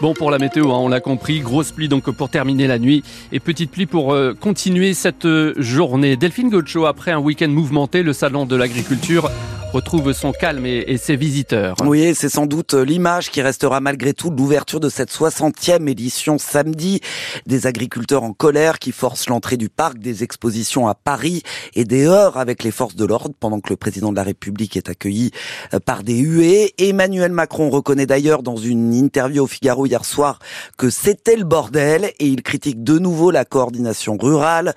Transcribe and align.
Bon 0.00 0.14
pour 0.14 0.30
la 0.30 0.38
météo, 0.38 0.70
hein, 0.70 0.78
on 0.78 0.88
l'a 0.88 1.00
compris, 1.00 1.40
grosse 1.40 1.72
pluie 1.72 1.88
donc 1.88 2.08
pour 2.08 2.28
terminer 2.28 2.68
la 2.68 2.78
nuit 2.78 3.02
et 3.32 3.40
petite 3.40 3.72
pluie 3.72 3.86
pour 3.86 4.12
euh, 4.12 4.32
continuer 4.32 4.94
cette 4.94 5.24
euh, 5.24 5.54
journée. 5.56 6.16
Delphine 6.16 6.50
Gocho, 6.50 6.86
après 6.86 7.10
un 7.10 7.18
week-end 7.18 7.48
mouvementé, 7.48 8.04
le 8.04 8.12
salon 8.12 8.46
de 8.46 8.54
l'agriculture 8.54 9.28
retrouve 9.72 10.12
son 10.12 10.32
calme 10.32 10.64
et, 10.66 10.96
ses 10.96 11.16
visiteurs. 11.16 11.76
Oui, 11.84 12.14
c'est 12.14 12.28
sans 12.28 12.46
doute 12.46 12.74
l'image 12.74 13.30
qui 13.30 13.42
restera 13.42 13.80
malgré 13.80 14.14
tout 14.14 14.30
de 14.30 14.36
l'ouverture 14.36 14.80
de 14.80 14.88
cette 14.88 15.10
60e 15.10 15.88
édition 15.88 16.38
samedi. 16.38 17.00
Des 17.46 17.66
agriculteurs 17.66 18.22
en 18.22 18.32
colère 18.32 18.78
qui 18.78 18.92
forcent 18.92 19.28
l'entrée 19.28 19.56
du 19.56 19.68
parc, 19.68 19.98
des 19.98 20.22
expositions 20.22 20.88
à 20.88 20.94
Paris 20.94 21.42
et 21.74 21.84
des 21.84 22.06
heures 22.06 22.38
avec 22.38 22.62
les 22.62 22.70
forces 22.70 22.96
de 22.96 23.04
l'ordre 23.04 23.34
pendant 23.38 23.60
que 23.60 23.68
le 23.70 23.76
président 23.76 24.10
de 24.10 24.16
la 24.16 24.22
République 24.22 24.76
est 24.76 24.88
accueilli 24.88 25.32
euh, 25.74 25.80
par 25.80 26.02
des 26.02 26.16
huées. 26.16 26.74
Emmanuel 26.78 27.32
Macron 27.32 27.68
reconnaît 27.68 28.06
d'ailleurs 28.06 28.42
dans 28.42 28.56
une 28.56 28.94
interview 28.94 29.44
au 29.44 29.46
Figaro 29.46 29.86
hier 29.86 30.04
soir 30.04 30.38
que 30.78 30.88
c'était 30.88 31.36
le 31.36 31.44
bordel 31.44 32.12
et 32.18 32.26
il 32.26 32.42
critique 32.42 32.82
de 32.82 32.98
nouveau 32.98 33.30
la 33.30 33.44
coordination 33.44 34.16
rurale 34.18 34.74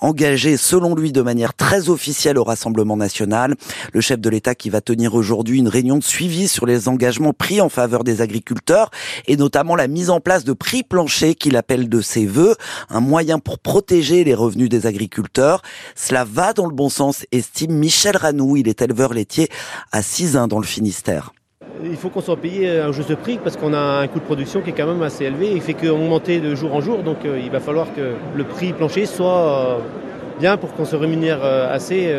engagée 0.00 0.56
selon 0.56 0.94
lui 0.94 1.12
de 1.12 1.22
manière 1.22 1.54
très 1.54 1.88
officielle 1.88 2.38
au 2.38 2.44
Rassemblement 2.44 2.96
national. 2.96 3.54
Le 3.92 4.00
chef 4.00 4.18
de 4.18 4.31
l'État 4.32 4.54
qui 4.54 4.70
va 4.70 4.80
tenir 4.80 5.14
aujourd'hui 5.14 5.58
une 5.58 5.68
réunion 5.68 5.98
de 5.98 6.02
suivi 6.02 6.48
sur 6.48 6.66
les 6.66 6.88
engagements 6.88 7.32
pris 7.32 7.60
en 7.60 7.68
faveur 7.68 8.02
des 8.02 8.20
agriculteurs 8.20 8.90
et 9.28 9.36
notamment 9.36 9.76
la 9.76 9.86
mise 9.86 10.10
en 10.10 10.20
place 10.20 10.44
de 10.44 10.52
prix 10.52 10.82
planchers 10.82 11.36
qu'il 11.36 11.56
appelle 11.56 11.88
de 11.88 12.00
ses 12.00 12.26
voeux, 12.26 12.56
un 12.90 13.00
moyen 13.00 13.38
pour 13.38 13.58
protéger 13.58 14.24
les 14.24 14.34
revenus 14.34 14.68
des 14.68 14.86
agriculteurs. 14.86 15.62
Cela 15.94 16.24
va 16.24 16.52
dans 16.52 16.66
le 16.66 16.74
bon 16.74 16.88
sens, 16.88 17.24
estime 17.30 17.72
Michel 17.72 18.16
Ranou, 18.16 18.56
il 18.56 18.68
est 18.68 18.82
éleveur 18.82 19.14
laitier 19.14 19.48
à 19.92 20.02
Cisin 20.02 20.48
dans 20.48 20.58
le 20.58 20.66
Finistère. 20.66 21.32
Il 21.84 21.96
faut 21.96 22.08
qu'on 22.10 22.20
soit 22.20 22.36
payé 22.36 22.78
un 22.78 22.92
juste 22.92 23.14
prix 23.16 23.38
parce 23.42 23.56
qu'on 23.56 23.74
a 23.74 23.78
un 23.78 24.06
coût 24.06 24.20
de 24.20 24.24
production 24.24 24.62
qui 24.62 24.70
est 24.70 24.72
quand 24.72 24.86
même 24.86 25.02
assez 25.02 25.24
élevé. 25.24 25.50
Il 25.52 25.60
fait 25.60 25.74
qu'augmenter 25.74 26.40
de 26.40 26.54
jour 26.54 26.74
en 26.74 26.80
jour, 26.80 27.02
donc 27.02 27.24
euh, 27.24 27.40
il 27.42 27.50
va 27.50 27.60
falloir 27.60 27.92
que 27.94 28.14
le 28.34 28.44
prix 28.44 28.72
plancher 28.72 29.06
soit 29.06 29.78
euh, 29.78 29.78
bien 30.38 30.56
pour 30.56 30.72
qu'on 30.74 30.84
se 30.84 30.96
rémunère 30.96 31.40
euh, 31.42 31.74
assez 31.74 32.12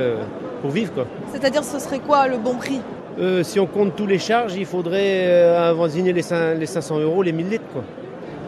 pour 0.64 0.72
vivre. 0.72 1.06
C'est-à-dire 1.34 1.62
ce 1.62 1.78
serait 1.78 2.00
quoi 2.00 2.26
le 2.30 2.38
bon 2.38 2.56
prix? 2.56 2.80
Euh, 3.20 3.44
Si 3.44 3.60
on 3.60 3.66
compte 3.66 3.98
tous 3.98 4.08
les 4.08 4.18
charges, 4.18 4.56
il 4.56 4.66
faudrait 4.66 5.28
euh, 5.28 5.70
avoisiner 5.70 6.14
les, 6.14 6.22
500 6.22 7.00
euros, 7.00 7.22
les 7.22 7.34
1000 7.34 7.50
litres. 7.50 7.66
Quoi. 7.74 7.84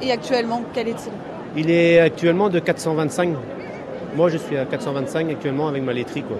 Et 0.02 0.14
actuellement, 0.14 0.64
quel 0.74 0.88
est-il? 0.88 1.12
Il 1.58 1.70
est 1.70 2.00
actuellement 2.00 2.50
de 2.50 2.60
425. 2.60 3.36
Moi, 4.16 4.30
je 4.30 4.38
suis 4.38 4.56
à 4.56 4.64
425 4.64 5.30
actuellement 5.30 5.68
avec 5.68 5.84
ma 5.84 5.92
laiterie. 5.92 6.24
Quoi. 6.24 6.38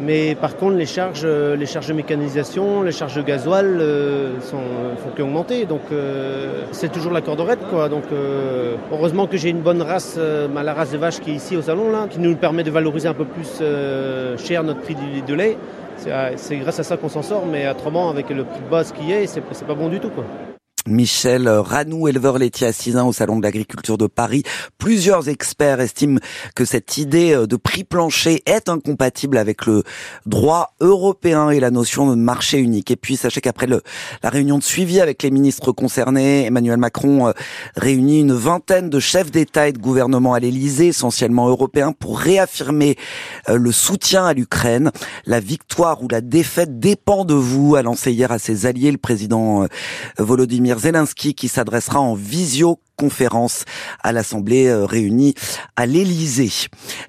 Mais 0.00 0.34
par 0.34 0.56
contre, 0.56 0.76
les 0.76 0.86
charges, 0.86 1.22
euh, 1.24 1.56
les 1.56 1.66
charges 1.66 1.88
de 1.88 1.92
mécanisation, 1.92 2.82
les 2.82 2.92
charges 2.92 3.16
de 3.16 3.22
gasoil 3.22 3.78
euh, 3.80 4.40
sont, 4.40 4.58
font 4.96 5.10
qu'augmenter. 5.16 5.64
Donc, 5.64 5.80
euh, 5.90 6.62
c'est 6.70 6.92
toujours 6.92 7.12
la 7.12 7.20
corde 7.20 7.44
quoi. 7.70 7.88
Donc, 7.88 8.04
heureusement 8.92 9.26
que 9.26 9.36
j'ai 9.36 9.50
une 9.50 9.60
bonne 9.60 9.82
race, 9.82 10.18
la 10.18 10.74
race 10.74 10.92
de 10.92 10.98
vache 10.98 11.20
qui 11.20 11.30
est 11.30 11.34
ici 11.34 11.56
au 11.56 11.62
salon, 11.62 11.90
là, 11.90 12.06
qui 12.08 12.18
nous 12.18 12.36
permet 12.36 12.62
de 12.62 12.70
valoriser 12.70 13.08
un 13.08 13.14
peu 13.14 13.24
plus 13.24 13.62
cher 14.38 14.62
notre 14.62 14.80
prix 14.80 14.96
de 15.26 15.34
lait. 15.34 15.56
C'est 16.36 16.56
grâce 16.56 16.78
à 16.80 16.82
ça 16.82 16.96
qu'on 16.96 17.08
s'en 17.08 17.22
sort, 17.22 17.44
mais 17.46 17.68
autrement, 17.68 18.10
avec 18.10 18.30
le 18.30 18.44
prix 18.44 18.60
de 18.60 18.70
base 18.70 18.92
qui 18.92 19.12
est, 19.12 19.26
c'est 19.26 19.66
pas 19.66 19.74
bon 19.74 19.88
du 19.88 20.00
tout. 20.00 20.10
Michel 20.86 21.48
Ranou, 21.48 22.08
éleveur 22.08 22.38
laitier 22.38 22.66
à 22.66 22.72
Cisin 22.72 23.04
au 23.04 23.12
Salon 23.12 23.38
de 23.38 23.42
l'Agriculture 23.42 23.98
de 23.98 24.06
Paris. 24.06 24.42
Plusieurs 24.78 25.28
experts 25.28 25.80
estiment 25.80 26.20
que 26.54 26.64
cette 26.64 26.98
idée 26.98 27.46
de 27.46 27.56
prix 27.56 27.84
plancher 27.84 28.42
est 28.46 28.68
incompatible 28.68 29.38
avec 29.38 29.66
le 29.66 29.82
droit 30.26 30.74
européen 30.80 31.50
et 31.50 31.60
la 31.60 31.70
notion 31.70 32.10
de 32.10 32.14
marché 32.14 32.58
unique. 32.58 32.90
Et 32.90 32.96
puis, 32.96 33.16
sachez 33.16 33.40
qu'après 33.40 33.66
la 33.66 34.30
réunion 34.30 34.58
de 34.58 34.62
suivi 34.62 35.00
avec 35.00 35.22
les 35.22 35.30
ministres 35.30 35.72
concernés, 35.72 36.46
Emmanuel 36.46 36.78
Macron 36.78 37.28
euh, 37.28 37.32
réunit 37.76 38.20
une 38.20 38.32
vingtaine 38.32 38.90
de 38.90 39.00
chefs 39.00 39.30
d'État 39.30 39.68
et 39.68 39.72
de 39.72 39.78
gouvernement 39.78 40.34
à 40.34 40.40
l'Élysée, 40.40 40.88
essentiellement 40.88 41.48
européens, 41.48 41.92
pour 41.92 42.18
réaffirmer 42.18 42.96
euh, 43.48 43.56
le 43.56 43.72
soutien 43.72 44.24
à 44.24 44.34
l'Ukraine. 44.34 44.90
La 45.26 45.40
victoire 45.40 46.02
ou 46.02 46.08
la 46.08 46.20
défaite 46.20 46.78
dépend 46.78 47.24
de 47.24 47.34
vous, 47.34 47.76
a 47.76 47.82
lancé 47.82 48.12
hier 48.12 48.32
à 48.32 48.38
ses 48.38 48.66
alliés 48.66 48.92
le 48.92 48.98
président 48.98 49.62
euh, 49.62 49.66
Zelensky 50.76 51.34
qui 51.34 51.48
s'adressera 51.48 52.00
en 52.00 52.14
visioconférence 52.14 53.64
à 54.02 54.12
l'Assemblée 54.12 54.66
euh, 54.66 54.84
réunie 54.84 55.34
à 55.76 55.86
l'Élysée. 55.86 56.50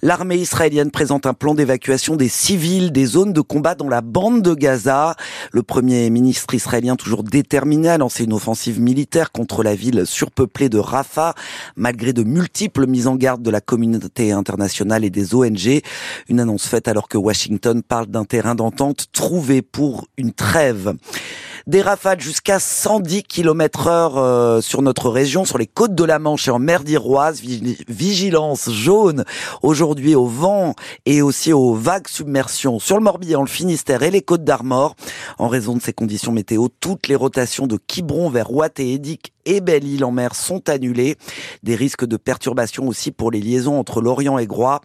L'armée 0.01 0.37
israélienne 0.37 0.91
présente 0.91 1.25
un 1.25 1.33
plan 1.33 1.55
d'évacuation 1.55 2.15
des 2.15 2.29
civils 2.29 2.91
des 2.91 3.05
zones 3.05 3.33
de 3.33 3.41
combat 3.41 3.75
dans 3.75 3.89
la 3.89 4.01
bande 4.01 4.41
de 4.41 4.53
Gaza. 4.53 5.15
Le 5.51 5.63
premier 5.63 6.09
ministre 6.11 6.53
israélien 6.53 6.95
toujours 6.95 7.23
déterminé 7.23 7.89
à 7.89 7.97
lancer 7.97 8.23
une 8.25 8.33
offensive 8.33 8.79
militaire 8.79 9.31
contre 9.31 9.63
la 9.63 9.73
ville 9.73 10.05
surpeuplée 10.05 10.69
de 10.69 10.77
Rafah, 10.77 11.33
malgré 11.75 12.13
de 12.13 12.23
multiples 12.23 12.85
mises 12.85 13.07
en 13.07 13.15
garde 13.15 13.41
de 13.41 13.49
la 13.49 13.61
communauté 13.61 14.31
internationale 14.31 15.03
et 15.03 15.09
des 15.09 15.33
ONG. 15.33 15.81
Une 16.29 16.39
annonce 16.39 16.67
faite 16.67 16.87
alors 16.87 17.09
que 17.09 17.17
Washington 17.17 17.81
parle 17.81 18.07
d'un 18.07 18.25
terrain 18.25 18.55
d'entente 18.55 19.07
trouvé 19.11 19.61
pour 19.63 20.07
une 20.17 20.33
trêve. 20.33 20.93
Des 21.69 21.83
rafales 21.83 22.19
jusqu'à 22.19 22.57
110 22.57 23.21
km 23.25 23.85
heure 23.85 24.63
sur 24.63 24.81
notre 24.81 25.07
région, 25.07 25.45
sur 25.45 25.59
les 25.59 25.67
côtes 25.67 25.93
de 25.93 26.03
la 26.03 26.17
Manche 26.17 26.47
et 26.47 26.51
en 26.51 26.57
mer 26.57 26.83
d'Iroise. 26.83 27.43
Vigilance 27.87 28.71
jaune 28.71 29.23
aujourd'hui 29.61 30.15
au 30.15 30.25
vent 30.25 30.73
et 31.05 31.21
aussi 31.21 31.53
aux 31.53 31.75
vagues 31.75 32.07
submersions 32.07 32.79
sur 32.79 32.97
le 32.97 33.03
Morbihan, 33.03 33.41
le 33.41 33.47
Finistère 33.47 34.01
et 34.01 34.09
les 34.09 34.23
côtes 34.23 34.43
d'Armor. 34.43 34.95
En 35.37 35.47
raison 35.47 35.75
de 35.75 35.81
ces 35.83 35.93
conditions 35.93 36.31
météo, 36.31 36.69
toutes 36.79 37.07
les 37.07 37.15
rotations 37.15 37.67
de 37.67 37.77
Quiberon 37.77 38.31
vers 38.31 38.51
Ouate 38.51 38.79
et 38.79 38.93
Édic 38.93 39.31
et 39.49 39.61
Belle-Île 39.61 40.05
en 40.05 40.11
mer 40.11 40.35
sont 40.35 40.69
annulées. 40.69 41.17
Des 41.63 41.75
risques 41.75 42.05
de 42.05 42.17
perturbation 42.17 42.87
aussi 42.87 43.11
pour 43.11 43.31
les 43.31 43.41
liaisons 43.41 43.79
entre 43.79 43.99
Lorient 43.99 44.37
et 44.37 44.45
Groix. 44.45 44.79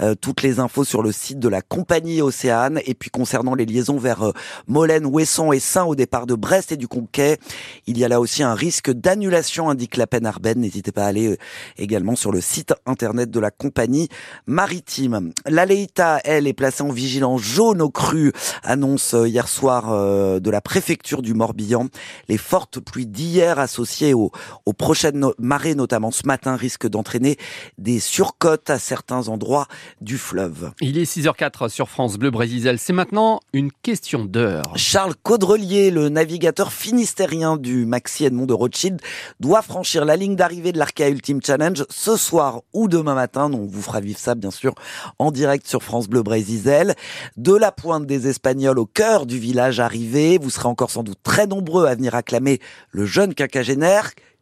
Euh, 0.00 0.16
toutes 0.20 0.42
les 0.42 0.58
infos 0.58 0.82
sur 0.82 1.02
le 1.02 1.12
site 1.12 1.38
de 1.38 1.48
la 1.48 1.62
compagnie 1.62 2.20
Océane. 2.20 2.80
Et 2.84 2.94
puis 2.94 3.10
concernant 3.10 3.54
les 3.54 3.64
liaisons 3.64 3.96
vers 3.96 4.22
euh, 4.22 4.32
Molène, 4.66 5.08
et 5.18 5.60
Saint 5.60 5.84
au 5.84 5.94
départ 5.94 6.26
de 6.26 6.34
Brest 6.34 6.72
et 6.72 6.76
du 6.76 6.88
Conquet, 6.88 7.38
il 7.86 7.96
y 7.96 8.04
a 8.04 8.08
là 8.08 8.20
aussi 8.20 8.42
un 8.42 8.54
risque 8.54 8.90
d'annulation, 8.90 9.70
indique 9.70 9.96
la 9.96 10.08
peine 10.08 10.26
Arben. 10.26 10.58
N'hésitez 10.58 10.90
pas 10.90 11.04
à 11.04 11.06
aller 11.06 11.28
euh, 11.28 11.36
également 11.76 12.16
sur 12.16 12.32
le 12.32 12.40
site 12.40 12.74
internet 12.86 13.30
de 13.30 13.38
la 13.38 13.52
compagnie 13.52 14.08
maritime. 14.46 15.32
La 15.46 15.64
Leïta, 15.64 16.20
elle, 16.24 16.48
est 16.48 16.54
placée 16.54 16.82
en 16.82 16.90
vigilance 16.90 17.42
jaune 17.42 17.80
au 17.80 17.90
cru, 17.90 18.32
annonce 18.64 19.14
hier 19.26 19.46
soir 19.46 20.40
de 20.40 20.50
la 20.50 20.60
préfecture 20.60 21.22
du 21.22 21.34
Morbihan. 21.34 21.86
Les 22.28 22.38
fortes 22.38 22.80
pluies 22.80 23.06
d'hier 23.06 23.60
associées 23.60 24.07
aux, 24.14 24.30
prochaines 24.76 25.24
marées, 25.38 25.74
notamment 25.74 26.10
ce 26.10 26.26
matin, 26.26 26.56
risquent 26.56 26.88
d'entraîner 26.88 27.36
des 27.78 28.00
surcotes 28.00 28.70
à 28.70 28.78
certains 28.78 29.28
endroits 29.28 29.66
du 30.00 30.18
fleuve. 30.18 30.72
Il 30.80 30.98
est 30.98 31.04
6h04 31.04 31.68
sur 31.68 31.88
France 31.88 32.16
Bleu 32.16 32.30
Brésil. 32.30 32.76
C'est 32.78 32.92
maintenant 32.92 33.40
une 33.52 33.70
question 33.72 34.24
d'heure. 34.24 34.72
Charles 34.76 35.14
Caudrelier, 35.22 35.90
le 35.90 36.08
navigateur 36.08 36.72
finistérien 36.72 37.56
du 37.56 37.86
Maxi 37.86 38.24
Edmond 38.24 38.46
de 38.46 38.54
Rothschild, 38.54 39.00
doit 39.40 39.62
franchir 39.62 40.04
la 40.04 40.16
ligne 40.16 40.36
d'arrivée 40.36 40.72
de 40.72 40.78
l'Arca 40.78 41.08
Ultimate 41.08 41.46
Challenge 41.46 41.84
ce 41.88 42.16
soir 42.16 42.62
ou 42.72 42.88
demain 42.88 43.14
matin. 43.14 43.50
On 43.52 43.66
vous 43.66 43.82
fera 43.82 44.00
vivre 44.00 44.18
ça, 44.18 44.34
bien 44.34 44.50
sûr, 44.50 44.74
en 45.18 45.30
direct 45.30 45.66
sur 45.66 45.82
France 45.82 46.08
Bleu 46.08 46.22
Brésil. 46.22 46.94
De 47.36 47.54
la 47.54 47.72
pointe 47.72 48.06
des 48.06 48.28
Espagnols 48.28 48.78
au 48.78 48.86
cœur 48.86 49.26
du 49.26 49.38
village 49.38 49.80
arrivé, 49.80 50.38
vous 50.38 50.50
serez 50.50 50.68
encore 50.68 50.90
sans 50.90 51.02
doute 51.02 51.18
très 51.22 51.46
nombreux 51.46 51.86
à 51.86 51.94
venir 51.94 52.14
acclamer 52.14 52.60
le 52.90 53.06
jeune 53.06 53.34
quinquagénaire 53.34 53.87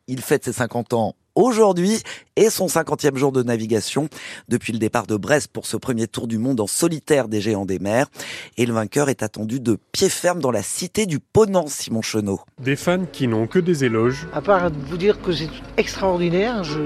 il 0.09 0.21
fête 0.21 0.45
ses 0.45 0.53
50 0.53 0.93
ans 0.93 1.15
aujourd'hui 1.37 2.01
et 2.35 2.51
son 2.51 2.67
50e 2.67 3.17
jour 3.17 3.31
de 3.31 3.43
navigation 3.43 4.09
depuis 4.49 4.73
le 4.73 4.79
départ 4.79 5.07
de 5.07 5.17
Brest 5.17 5.49
pour 5.53 5.67
ce 5.67 5.77
premier 5.77 6.09
tour 6.09 6.27
du 6.27 6.39
monde 6.39 6.61
en 6.61 6.67
solitaire 6.67 7.29
des 7.29 7.41
géants 7.41 7.67
des 7.67 7.79
mers. 7.79 8.09
Et 8.57 8.67
le 8.67 8.73
vainqueur 8.73 9.09
est 9.09 9.23
attendu 9.23 9.61
de 9.61 9.79
pied 9.93 10.09
ferme 10.09 10.41
dans 10.41 10.51
la 10.51 10.63
cité 10.63 11.07
du 11.07 11.21
Ponant, 11.21 11.67
Simon 11.67 12.03
Chenot. 12.03 12.41
Des 12.61 12.77
fans 12.77 13.05
qui 13.11 13.29
n'ont 13.29 13.47
que 13.47 13.59
des 13.59 13.85
éloges. 13.85 14.27
À 14.33 14.41
part 14.41 14.71
vous 14.71 14.97
dire 14.97 15.21
que 15.21 15.33
c'est 15.33 15.49
extraordinaire, 15.77 16.65
je... 16.65 16.81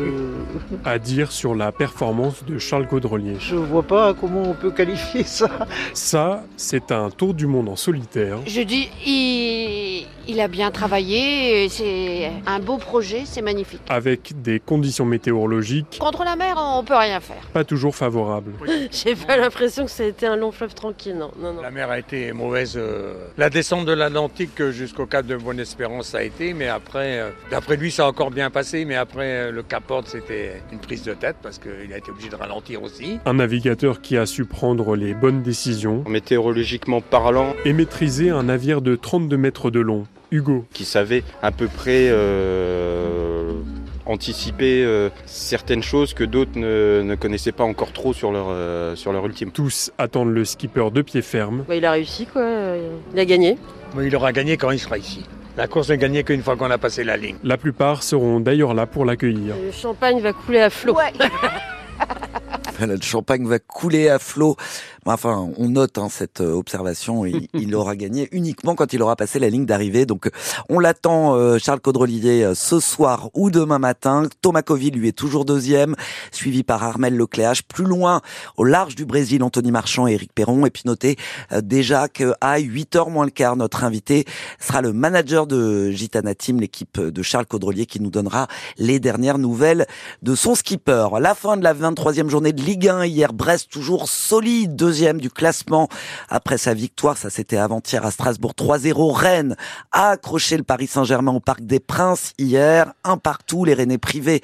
À 0.85 0.99
dire 0.99 1.33
sur 1.33 1.55
la 1.55 1.73
performance 1.73 2.45
de 2.45 2.59
Charles 2.59 2.89
Caudrelier. 2.89 3.37
Je 3.39 3.57
vois 3.57 3.85
pas 3.85 4.15
comment 4.15 4.43
on 4.43 4.55
peut 4.55 4.73
qualifier 4.73 5.25
ça. 5.25 5.49
Ça, 5.95 6.45
c'est 6.57 6.91
un 6.93 7.11
tour 7.11 7.35
du 7.35 7.47
monde 7.47 7.69
en 7.69 7.77
solitaire. 7.77 8.39
Je 8.47 8.63
dis, 8.63 8.89
il, 9.07 10.07
il 10.29 10.41
a 10.41 10.49
bien 10.49 10.71
travaillé, 10.71 11.69
c'est 11.69 12.31
un 12.47 12.61
beau 12.61 12.79
projet, 12.79 13.23
c'est 13.25 13.43
magnifique. 13.43 13.81
Avec 13.89 14.41
des 14.43 14.61
conditions 14.61 15.05
météorologiques. 15.05 15.99
Contre 16.01 16.25
la 16.25 16.37
mer, 16.37 16.57
on 16.59 16.85
peut 16.85 16.97
rien 16.97 17.21
faire. 17.21 17.43
Pas 17.53 17.65
toujours 17.65 17.95
favorables. 17.95 18.53
J'ai 18.91 19.15
pas 19.15 19.37
l'impression 19.37 19.85
que 19.85 19.91
ça 19.91 20.05
a 20.05 20.07
été 20.07 20.27
un 20.27 20.37
long 20.37 20.53
fleuve 20.53 20.75
tranquille, 20.75 21.17
non. 21.17 21.31
non, 21.39 21.53
non. 21.53 21.63
La 21.63 21.71
mer 21.71 21.91
a 21.91 21.99
été 21.99 22.33
mauvaise. 22.33 22.75
Euh, 22.77 23.15
la 23.37 23.51
descente 23.51 23.87
de 23.87 23.93
l'Atlantique 23.93 24.71
jusqu'au 24.71 25.07
cap 25.07 25.27
de 25.27 25.37
Bonne-Espérance, 25.37 26.09
ça 26.09 26.19
a 26.19 26.23
été, 26.23 26.55
mais 26.55 26.69
après, 26.69 27.21
euh, 27.21 27.31
d'après 27.51 27.77
lui, 27.77 27.91
ça 27.91 28.05
a 28.05 28.09
encore 28.09 28.31
bien 28.31 28.51
passé, 28.51 28.85
mais 28.85 28.97
après, 28.97 29.49
euh, 29.49 29.51
le 29.51 29.63
Cap 29.63 29.91
Horn, 29.91 30.05
c'était 30.07 30.63
une 30.73 30.79
prise 30.79 31.03
de 31.03 31.15
tête 31.15 31.37
parce 31.43 31.59
qu'il 31.59 31.93
a 31.93 31.99
été 31.99 32.11
obligé 32.11 32.29
de 32.29 32.37
ralentir 32.37 32.83
aussi. 32.83 33.19
Un 33.27 33.35
navigateur 33.35 34.01
qui 34.01 34.17
a 34.17 34.27
su 34.27 34.45
prendre 34.45 34.97
les 34.97 35.15
bonnes 35.15 35.43
décisions. 35.43 36.05
Météorologiquement 36.09 37.01
parlant. 37.01 37.55
Et 37.65 37.73
maîtriser 37.73 38.31
un 38.31 38.45
navire 38.45 38.81
de 38.83 38.97
32 38.97 39.37
mètres 39.37 39.71
de 39.71 39.81
long 39.81 40.07
Hugo. 40.31 40.65
Qui 40.73 40.85
savait 40.85 41.23
à 41.43 41.51
peu 41.51 41.67
près 41.67 42.09
euh, 42.11 43.53
anticiper 44.07 44.85
euh, 44.85 45.09
certaines 45.27 45.83
choses 45.83 46.15
que 46.15 46.25
d'autres 46.25 46.57
ne, 46.59 47.03
ne, 47.05 47.15
connaissaient 47.15 47.53
pas 47.53 47.65
encore 47.65 47.93
trop 47.93 48.13
sur 48.13 48.33
leur, 48.33 48.47
euh, 48.49 48.97
sur 48.97 49.13
leur 49.13 49.25
ultime. 49.27 49.51
Tous 49.51 49.91
attendent 49.99 50.33
le 50.33 50.45
skipper 50.45 50.91
de 50.93 51.03
pied 51.03 51.23
ferme. 51.23 51.65
Bah, 51.69 51.77
il 51.77 51.85
a 51.85 51.93
réussi 51.93 52.27
quoi, 52.27 52.45
il 53.13 53.19
a 53.19 53.25
gagné. 53.25 53.59
Il 54.01 54.15
aura 54.15 54.33
gagné 54.33 54.57
quand 54.57 54.71
il 54.71 54.79
sera 54.79 54.99
ici. 54.99 55.25
La 55.57 55.67
course 55.67 55.91
n'est 55.91 55.99
gagnée 55.99 56.23
qu'une 56.23 56.43
fois 56.43 56.57
qu'on 56.57 56.71
a 56.71 56.79
passé 56.79 57.05
la 57.05 57.17
ligne. 57.17 57.37
La 57.43 57.57
plupart 57.57 58.03
seront 58.03 58.41
d'ailleurs 58.41 58.73
là 58.73 58.87
pour 58.87 59.05
l'accueillir. 59.05 59.55
Le 59.63 59.73
champagne 59.73 60.21
va 60.21 60.33
couler 60.33 60.61
à 60.61 60.71
flot. 60.71 60.97
Ouais. 62.81 62.87
Le 62.87 62.99
champagne 63.03 63.47
va 63.47 63.59
couler 63.59 64.09
à 64.09 64.19
flot. 64.19 64.57
Enfin, 65.07 65.51
on 65.57 65.69
note 65.71 65.97
hein, 65.99 66.09
cette 66.11 66.41
euh, 66.41 66.53
observation. 66.53 67.25
Il, 67.25 67.49
il, 67.55 67.75
aura 67.75 67.97
gagné 67.97 68.29
uniquement 68.33 68.75
quand 68.75 68.93
il 68.93 69.03
aura 69.03 69.17
passé 69.17 69.39
la 69.39 69.49
ligne 69.49 69.65
d'arrivée. 69.65 70.05
Donc, 70.05 70.27
euh, 70.27 70.31
on 70.69 70.79
l'attend, 70.79 71.35
euh, 71.35 71.59
Charles 71.59 71.81
Caudrelier, 71.81 72.53
ce 72.55 72.81
soir 72.81 73.31
ou 73.35 73.51
demain 73.51 73.79
matin. 73.79 74.25
Thomas 74.43 74.63
Coville, 74.63 74.95
lui, 74.95 75.09
est 75.09 75.13
toujours 75.13 75.45
deuxième, 75.45 75.97
suivi 76.33 76.63
par 76.63 76.85
Armel 76.85 77.17
Lecléache. 77.17 77.63
Plus 77.63 77.85
loin, 77.85 78.21
au 78.57 78.65
large 78.65 78.95
du 78.95 79.07
Brésil, 79.07 79.43
Anthony 79.43 79.71
Marchand 79.71 80.07
et 80.07 80.13
Eric 80.13 80.33
Perron. 80.35 80.67
Et 80.67 80.71
puis, 80.71 80.83
notez 80.85 81.17
déjà 81.63 82.09
qu'à 82.09 82.59
8h 82.59 83.11
moins 83.11 83.25
le 83.25 83.31
quart, 83.31 83.57
notre 83.57 83.85
invité 83.85 84.25
sera 84.59 84.83
le 84.83 84.93
manager 84.93 85.47
de 85.47 85.91
Gitana 85.91 86.35
Team, 86.35 86.61
l'équipe 86.61 87.01
de 87.01 87.23
Charles 87.23 87.47
Caudrelier, 87.47 87.87
qui 87.87 88.01
nous 88.01 88.11
donnera 88.11 88.49
les 88.77 89.01
dernières 89.01 89.39
nouvelles 89.39 89.87
de 90.23 90.35
son 90.35 90.55
skipper. 90.55 91.07
La 91.21 91.35
fin 91.35 91.57
de 91.57 91.65
la 91.65 91.75
23e 91.75 92.29
journée 92.29 92.53
de 92.53 92.63
Ligue 92.63 92.89
1 92.89 93.07
hier, 93.07 93.33
Brest 93.33 93.71
toujours 93.71 94.09
solide, 94.09 94.77
deuxième 94.91 95.21
du 95.21 95.31
classement 95.31 95.89
après 96.29 96.59
sa 96.59 96.75
victoire, 96.75 97.17
ça 97.17 97.31
c'était 97.31 97.59
avant-hier 97.59 98.05
à 98.05 98.11
Strasbourg 98.11 98.55
3-0. 98.59 99.13
Rennes 99.13 99.57
a 99.93 100.09
accroché 100.09 100.57
le 100.57 100.65
Paris 100.65 100.89
Saint-Germain 100.89 101.31
au 101.31 101.39
Parc 101.39 101.61
des 101.61 101.79
Princes 101.79 102.33
hier, 102.39 102.93
un 103.05 103.17
partout, 103.17 103.65
les 103.65 103.75
Rennais 103.75 103.99
privés 103.99 104.43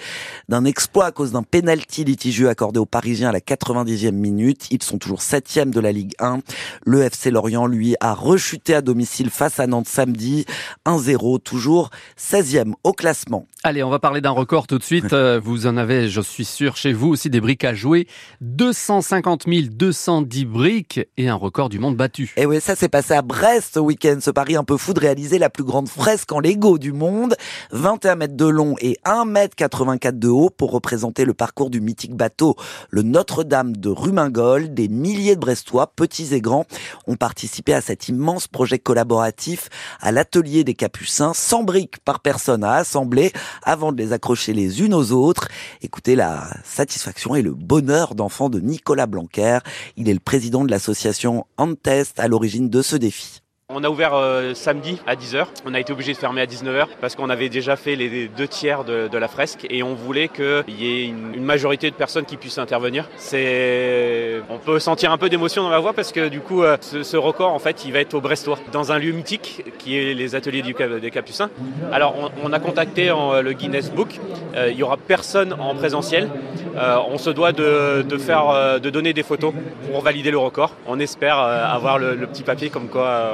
d'un 0.49 0.65
exploit 0.65 1.07
à 1.07 1.11
cause 1.11 1.33
d'un 1.33 1.43
penalty 1.43 2.05
litigieux 2.05 2.49
accordé 2.49 2.79
aux 2.79 2.87
Parisiens 2.87 3.31
à 3.31 3.33
la 3.33 3.41
90e 3.41 4.13
minute. 4.13 4.69
Ils 4.71 4.85
sont 4.85 4.99
toujours 4.99 5.21
septième 5.21 5.73
de 5.73 5.81
la 5.81 5.91
Ligue 5.91 6.13
1. 6.21 6.39
Le 6.85 7.03
FC 7.03 7.33
Lorient, 7.33 7.67
lui, 7.67 7.97
a 7.99 8.15
rechuté 8.15 8.73
à 8.77 8.83
domicile 8.83 9.31
face 9.31 9.59
à 9.59 9.67
Nantes 9.67 9.89
samedi, 9.89 10.47
1-0, 10.87 11.41
toujours 11.41 11.91
16e 12.17 12.75
au 12.85 12.93
classement. 12.93 13.49
Allez, 13.65 13.83
on 13.83 13.91
va 13.91 13.99
parler 13.99 14.21
d'un 14.21 14.31
record 14.31 14.69
tout 14.69 14.79
de 14.79 14.85
suite. 14.85 15.13
Vous 15.13 15.67
en 15.67 15.77
avez, 15.77 16.09
je 16.09 16.21
suis 16.21 16.45
sûr, 16.45 16.77
chez 16.77 16.93
vous 16.93 17.09
aussi 17.09 17.31
des 17.31 17.41
briques 17.41 17.65
à 17.65 17.75
jouer. 17.75 18.07
250 18.43 19.47
210 19.49 20.36
briques 20.44 21.00
et 21.17 21.29
un 21.29 21.35
record 21.35 21.69
du 21.69 21.79
monde 21.79 21.97
battu. 21.97 22.33
Et 22.37 22.47
oui, 22.47 22.61
ça 22.61 22.75
s'est 22.75 22.88
passé 22.88 23.15
à 23.15 23.23
Brest 23.23 23.75
ce 23.75 23.81
week-end. 23.81 24.19
Ce 24.21 24.31
pari 24.31 24.56
un 24.56 24.65
peu 24.65 24.77
fou 24.77 24.93
de 24.93 25.00
réaliser 25.00 25.38
la 25.38 25.50
plus 25.50 25.65
grande 25.65 25.88
fresque 25.88 26.33
en 26.33 26.41
Lego 26.41 26.79
du 26.79 26.93
monde. 26.93 27.35
21 27.73 28.17
mètres 28.17 28.37
de 28.37 28.47
long 28.47 28.75
et 28.81 28.99
1 29.05 29.25
mètre 29.25 29.56
84 29.56 30.19
de 30.19 30.29
haut 30.29 30.50
pour 30.50 30.73
représenter 30.73 31.25
le 31.25 31.35
parcours 31.35 31.71
du 31.71 31.81
mythique 31.81 32.15
bateau, 32.15 32.56
le 32.91 33.03
Notre-Dame 33.03 33.77
de 33.77 33.88
Rumingol. 33.88 34.75
Des 34.75 34.88
milliers 34.88 35.37
de 35.37 35.41
Brestois, 35.41 35.93
petits 35.94 36.35
et 36.35 36.41
grands, 36.41 36.67
ont 37.06 37.17
participé 37.17 37.73
à 37.73 37.81
cet 37.81 38.09
immense 38.09 38.49
projet 38.49 38.79
collaboratif 38.79 39.69
à 40.00 40.12
l'atelier 40.12 40.65
des 40.65 40.75
Capucins. 40.75 41.33
100 41.35 41.62
briques 41.62 41.99
par 42.05 42.21
personne 42.21 42.65
à 42.65 42.75
assembler 42.75 43.33
avant 43.62 43.93
de 43.93 43.99
les 44.03 44.12
accrocher 44.12 44.53
les 44.53 44.83
unes 44.83 44.94
aux 44.94 45.12
autres. 45.12 45.49
Écoutez 45.83 46.17
la 46.17 46.49
satisfaction 46.65 47.35
et 47.35 47.43
le 47.43 47.55
bonheur 47.55 48.15
d'enfants 48.15 48.49
de 48.49 48.61
Nicolas 48.61 49.06
Blanquer. 49.06 49.59
Il 49.97 50.09
est 50.09 50.15
président 50.26 50.64
de 50.64 50.70
l'association 50.70 51.46
Antest 51.56 52.19
à 52.19 52.26
l'origine 52.26 52.69
de 52.69 52.82
ce 52.82 52.96
défi. 52.96 53.40
On 53.69 53.82
a 53.82 53.90
ouvert 53.90 54.14
euh, 54.14 54.55
samedi 54.55 55.00
à 55.08 55.17
10h. 55.17 55.46
On 55.64 55.75
a 55.75 55.81
été 55.81 55.93
obligé 55.93 56.12
de 56.12 56.19
fermer 56.19 56.40
à 56.40 56.46
19h 56.46 56.87
parce 57.00 57.17
qu'on 57.17 57.31
avait 57.31 57.49
déjà 57.49 57.75
fait 57.75 57.96
les 57.96 58.28
deux 58.28 58.46
tiers 58.46 58.84
de, 58.84 59.19
la 59.19 59.26
fresque 59.26 59.67
et 59.70 59.82
on 59.82 59.94
voulait 59.94 60.28
qu'il 60.28 60.78
y 60.78 60.87
ait 60.87 61.06
une, 61.06 61.43
majorité 61.43 61.90
de 61.90 61.96
personnes 61.96 62.26
qui 62.26 62.37
puissent 62.37 62.58
intervenir. 62.58 63.08
C'est, 63.17 64.40
on 64.50 64.58
peut 64.58 64.78
sentir 64.78 65.11
un 65.11 65.19
peu 65.19 65.28
d'émotion 65.28 65.64
dans 65.64 65.70
la 65.70 65.81
voix 65.81 65.94
parce 65.94 66.12
que 66.12 66.28
du 66.28 66.40
coup, 66.40 66.62
euh, 66.62 66.76
ce, 66.81 67.17
record 67.17 67.52
en 67.52 67.58
fait, 67.58 67.84
il 67.84 67.93
va 67.93 67.99
être 67.99 68.14
au 68.14 68.20
Brestois, 68.20 68.58
dans 68.70 68.93
un 68.93 68.99
lieu 68.99 69.11
mythique 69.11 69.64
qui 69.78 69.99
est 69.99 70.14
les 70.14 70.37
ateliers 70.37 70.62
des 70.62 71.11
Capucins. 71.11 71.50
Alors, 71.93 72.14
on, 72.44 72.52
a 72.52 72.61
contacté 72.61 73.06
le 73.08 73.52
Guinness 73.52 73.90
Book. 73.90 74.20
Euh, 74.55 74.70
il 74.70 74.78
y 74.78 74.84
aura 74.84 74.96
personne 74.96 75.52
en 75.55 75.75
présentiel. 75.75 76.31
Euh, 76.76 76.99
on 77.08 77.19
se 77.19 77.31
doit 77.31 77.52
de, 77.52 78.02
de, 78.02 78.19
faire, 78.19 78.81
de 78.81 78.90
donner 78.90 79.12
des 79.12 79.23
photos 79.23 79.55
pour 79.90 80.02
valider 80.02 80.31
le 80.31 80.38
record. 80.38 80.73
On 80.87 80.99
espère 81.00 81.38
avoir 81.38 81.99
le, 81.99 82.14
le 82.14 82.26
petit 82.26 82.43
papier 82.43 82.70
comme 82.70 82.88
quoi 82.88 83.32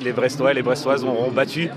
les 0.00 0.12
Brestois 0.12 0.50
et 0.52 0.54
les 0.54 0.62
Brestoises 0.62 1.04
auront 1.04 1.30
battu 1.30 1.70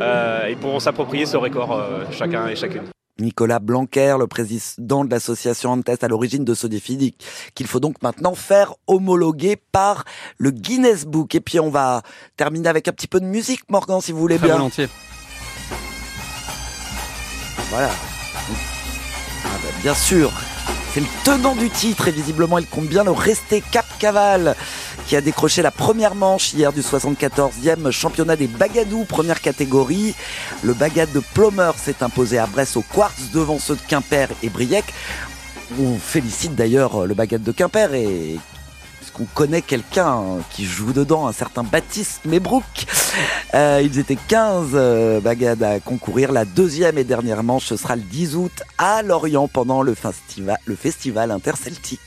euh, 0.00 0.46
et 0.46 0.56
pourront 0.56 0.80
s'approprier 0.80 1.26
ce 1.26 1.36
record 1.36 1.72
euh, 1.72 2.04
chacun 2.10 2.46
et 2.48 2.56
chacune. 2.56 2.82
Nicolas 3.20 3.60
Blanquer, 3.60 4.16
le 4.18 4.26
président 4.26 5.04
de 5.04 5.10
l'association 5.10 5.70
Antest 5.70 6.02
à 6.02 6.08
l'origine 6.08 6.44
de 6.44 6.52
ce 6.52 6.66
défi, 6.66 7.14
qu'il 7.54 7.66
faut 7.68 7.78
donc 7.78 8.02
maintenant 8.02 8.34
faire 8.34 8.74
homologuer 8.88 9.56
par 9.70 10.04
le 10.36 10.50
Guinness 10.50 11.04
Book. 11.06 11.34
Et 11.36 11.40
puis 11.40 11.60
on 11.60 11.70
va 11.70 12.02
terminer 12.36 12.68
avec 12.68 12.88
un 12.88 12.92
petit 12.92 13.06
peu 13.06 13.20
de 13.20 13.26
musique, 13.26 13.62
Morgan, 13.70 14.00
si 14.00 14.10
vous 14.10 14.18
voulez 14.18 14.36
Très 14.38 14.48
bien. 14.48 14.56
volontiers. 14.56 14.88
Voilà. 17.70 17.90
Bien 19.82 19.94
sûr, 19.94 20.32
c'est 20.92 21.00
le 21.00 21.06
tenant 21.24 21.54
du 21.54 21.70
titre 21.70 22.08
et 22.08 22.12
visiblement 22.12 22.58
il 22.58 22.66
compte 22.66 22.86
bien 22.86 23.04
le 23.04 23.10
rester 23.10 23.62
Cap 23.70 23.86
Caval 23.98 24.54
qui 25.06 25.16
a 25.16 25.20
décroché 25.20 25.60
la 25.60 25.70
première 25.70 26.14
manche 26.14 26.52
hier 26.54 26.72
du 26.72 26.80
74e 26.80 27.90
championnat 27.90 28.36
des 28.36 28.46
Bagadous, 28.46 29.04
première 29.04 29.40
catégorie. 29.40 30.14
Le 30.62 30.72
Bagad 30.72 31.10
de 31.12 31.20
Plomer 31.20 31.72
s'est 31.76 32.02
imposé 32.02 32.38
à 32.38 32.46
Brest 32.46 32.76
au 32.76 32.82
Quartz 32.82 33.30
devant 33.32 33.58
ceux 33.58 33.74
de 33.74 33.80
Quimper 33.86 34.28
et 34.42 34.48
Briec. 34.48 34.84
On 35.80 35.98
félicite 35.98 36.54
d'ailleurs 36.54 37.06
le 37.06 37.14
Bagad 37.14 37.42
de 37.42 37.52
Quimper 37.52 37.94
et 37.94 38.38
qu'on 39.14 39.24
connaît 39.24 39.62
quelqu'un 39.62 40.22
qui 40.50 40.64
joue 40.64 40.92
dedans, 40.92 41.26
un 41.26 41.32
certain 41.32 41.62
Baptiste 41.62 42.24
Mebrook. 42.24 42.64
Euh, 43.54 43.80
ils 43.82 43.98
étaient 43.98 44.18
15 44.28 44.70
euh, 44.74 45.20
bagades 45.20 45.62
à 45.62 45.78
concourir. 45.80 46.32
La 46.32 46.44
deuxième 46.44 46.98
et 46.98 47.04
dernière 47.04 47.42
manche, 47.42 47.66
ce 47.66 47.76
sera 47.76 47.94
le 47.96 48.02
10 48.02 48.36
août 48.36 48.62
à 48.76 49.02
Lorient 49.02 49.48
pendant 49.48 49.82
le 49.82 49.94
festival 49.94 51.30
interceltique. 51.30 52.00